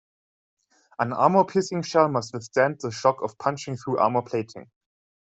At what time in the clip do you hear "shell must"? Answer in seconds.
1.83-2.33